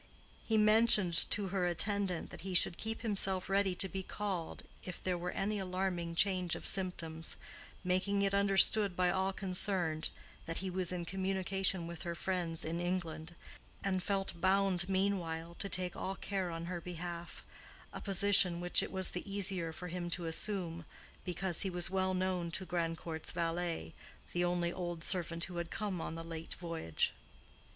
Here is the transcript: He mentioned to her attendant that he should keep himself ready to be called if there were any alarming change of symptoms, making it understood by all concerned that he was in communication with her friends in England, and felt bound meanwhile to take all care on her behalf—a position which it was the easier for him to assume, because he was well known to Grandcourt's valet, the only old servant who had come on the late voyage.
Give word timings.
He 0.47 0.57
mentioned 0.57 1.29
to 1.29 1.49
her 1.49 1.67
attendant 1.67 2.31
that 2.31 2.41
he 2.41 2.55
should 2.55 2.79
keep 2.79 3.01
himself 3.03 3.47
ready 3.47 3.75
to 3.75 3.87
be 3.87 4.01
called 4.01 4.63
if 4.81 5.03
there 5.03 5.15
were 5.15 5.29
any 5.29 5.59
alarming 5.59 6.15
change 6.15 6.55
of 6.55 6.65
symptoms, 6.65 7.35
making 7.83 8.23
it 8.23 8.33
understood 8.33 8.95
by 8.95 9.11
all 9.11 9.31
concerned 9.31 10.09
that 10.47 10.57
he 10.57 10.71
was 10.71 10.91
in 10.91 11.05
communication 11.05 11.85
with 11.85 12.01
her 12.01 12.15
friends 12.15 12.65
in 12.65 12.79
England, 12.79 13.35
and 13.83 14.01
felt 14.01 14.41
bound 14.41 14.89
meanwhile 14.89 15.53
to 15.59 15.69
take 15.69 15.95
all 15.95 16.15
care 16.15 16.49
on 16.49 16.65
her 16.65 16.81
behalf—a 16.81 18.01
position 18.01 18.59
which 18.59 18.81
it 18.81 18.91
was 18.91 19.11
the 19.11 19.31
easier 19.31 19.71
for 19.71 19.89
him 19.89 20.09
to 20.09 20.25
assume, 20.25 20.83
because 21.23 21.61
he 21.61 21.69
was 21.69 21.91
well 21.91 22.15
known 22.15 22.49
to 22.49 22.65
Grandcourt's 22.65 23.29
valet, 23.29 23.93
the 24.33 24.43
only 24.43 24.73
old 24.73 25.03
servant 25.03 25.43
who 25.43 25.57
had 25.57 25.69
come 25.69 26.01
on 26.01 26.15
the 26.15 26.23
late 26.23 26.55
voyage. 26.55 27.13